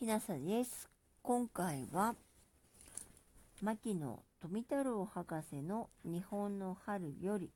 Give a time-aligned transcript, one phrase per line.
[0.00, 0.88] きなさです。
[1.22, 2.14] 今回は、
[3.60, 7.50] 牧野富太郎博士の日本の春より、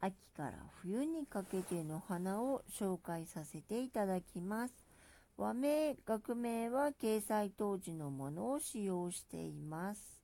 [0.00, 4.74] 秋から冬にかけての花を紹介させていただきます。
[5.36, 10.20] 和名、学名は掲載当時のものを使用しています。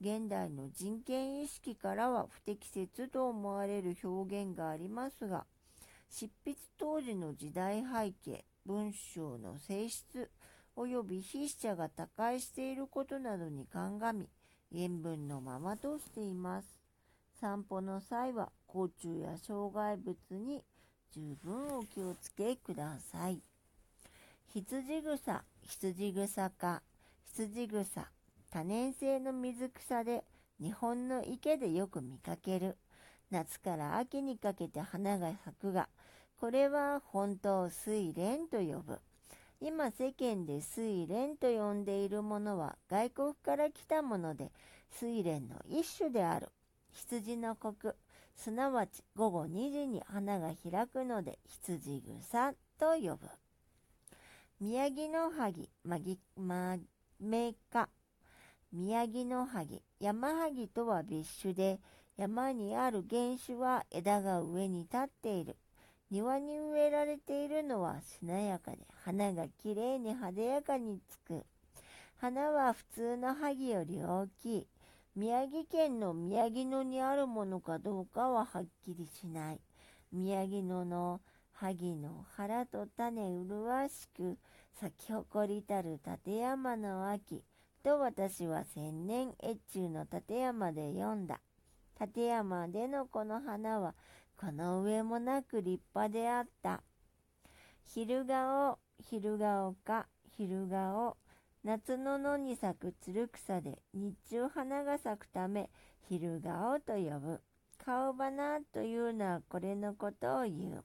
[0.00, 5.46] 現代の人権意識からは不適切と思われる表現がありますが、
[6.10, 10.30] 執筆当時の時代背景、文章の性質
[10.76, 14.28] 及び筆者が他界していることなどに鑑み、
[14.72, 16.80] 原文のままとしています。
[17.40, 20.64] 散歩の際は交通や障害物に
[21.12, 23.40] 十分お気をつけください。
[24.52, 26.82] 羊草、羊草か、
[27.26, 28.08] 羊草、
[28.50, 30.24] 多年生の水草で
[30.60, 32.76] 日本の池でよく見かける。
[33.30, 35.88] 夏から秋にかけて花が咲くが、
[36.44, 39.00] これは本当を睡蓮と呼ぶ。
[39.62, 44.52] 今世間で睡蓮と呼んでいるものは外国から来たもので、
[45.00, 46.50] 睡蓮の一種である。
[46.92, 47.94] 羊の国、
[48.36, 53.26] すなわち午後2時に花が開くので羊草と呼ぶ。
[54.60, 56.76] 宮城の萩、まぎ、ま、
[57.18, 57.88] めか。
[58.70, 61.80] 宮城の萩、山萩とは別種で、
[62.18, 65.56] 山にある原種は枝が上に立っている。
[66.14, 71.44] 庭に植えられているのはしなやかで花がきれいに派手やかにつく。
[72.20, 74.66] 花は普通の萩より大きい。
[75.16, 79.60] 宮城県の宮城野にあるものかどうかははっきりしない。
[80.12, 84.38] 宮城野の萩の腹と種麗しく
[84.80, 87.42] 咲き誇りたる立山の秋
[87.82, 91.40] と私は千年越中の立山で読んだ。
[92.00, 93.96] 立山でのこの花は
[94.36, 96.82] この上もなく立派であった。
[97.84, 101.16] 昼顔、昼顔か、昼顔。
[101.62, 105.70] 夏の野に咲くつる草で日中花が咲くため
[106.02, 107.40] 昼顔と呼ぶ。
[107.78, 110.84] 顔花というのはこれのことを言う。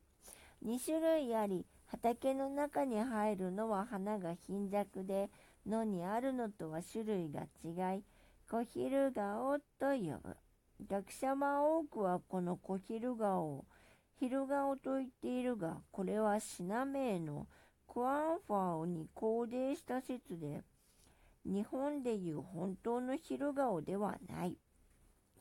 [0.66, 5.30] 2種類あり、畑の中に入るのは花が貧弱で、
[5.66, 8.04] 野にあるのとは種類が違い、
[8.50, 10.38] 小昼顔と呼ぶ。
[10.88, 13.66] 学者は多くはこの小昼顔を
[14.20, 17.48] 昼顔と言っているが、これはシナ名の
[17.88, 20.62] クアンファーにコーデした説で、
[21.46, 24.58] 日本でいう本当の昼顔ではない。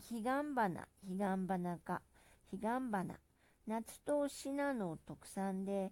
[0.09, 2.03] 彼岸花、彼岸花か、
[2.51, 3.19] 彼岸花。
[3.67, 5.91] 夏とシナの特産で、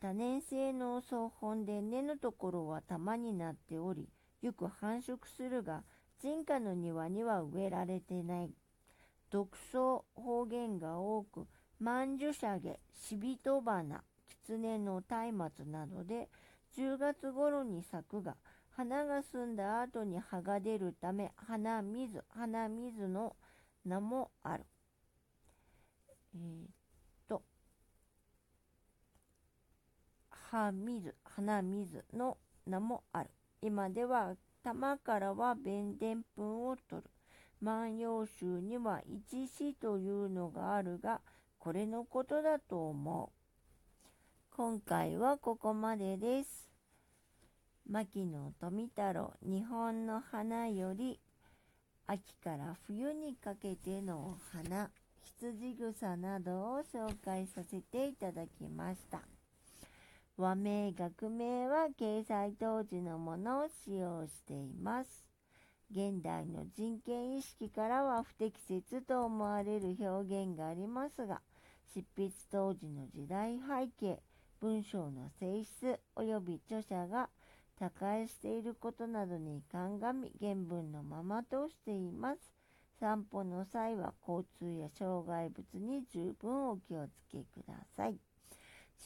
[0.00, 4.08] 多年生の草本で根のところは玉になっており、
[4.42, 5.82] よく繁殖するが、
[6.22, 8.50] 人家の庭には植えられてない。
[9.30, 11.46] 独創方言が多く、
[11.80, 16.28] 万樹シャゲ、シビトバナ、キツネの松明などで
[16.76, 18.36] 10月頃に咲くが、
[18.70, 23.34] 花が澄んだ後に葉が出るため、花水、花水の
[23.84, 24.64] 名もある。
[26.34, 26.68] えー、っ
[27.28, 27.42] と、
[30.30, 33.30] 葉水、花水の名もある。
[33.62, 34.34] 今では
[34.66, 37.08] 玉からは弁でんぷんを取る。
[37.60, 41.20] 万葉集には一詩というのがあるが、
[41.60, 44.56] これのことだと思う。
[44.56, 46.68] 今回はここまでです。
[47.88, 51.20] 牧野富太郎日本の花より
[52.08, 54.90] 秋から冬にかけてのお花
[55.22, 59.35] 羊草などを紹介させていただきました。
[60.38, 65.24] 和名、学名は掲載当時のものを使用しています。
[65.90, 71.40] 現代の人権意識からは不適切と思われる表現がありますが、
[71.94, 74.20] 執筆当時の時代背景、
[74.60, 77.30] 文章の性質及び著者が
[77.78, 82.40] 他界していることなどに鑑み原文のままとしています。
[83.00, 88.18] 散歩の際は交通や障害物に十分お気をつけください。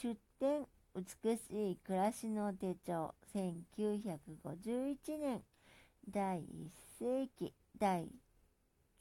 [0.02, 5.42] 出典美しい暮らしの手帳1951年
[6.10, 6.44] 第1
[6.98, 8.08] 世紀第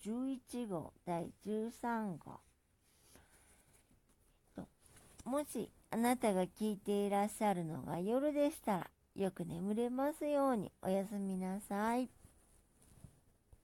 [0.05, 2.39] 11号第13号
[5.25, 12.09] もしあなたが聞いていらっしゃるのが夜でしたらよく眠れますようにおやすみなさい。